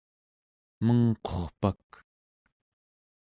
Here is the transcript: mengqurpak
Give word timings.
mengqurpak 0.85 1.87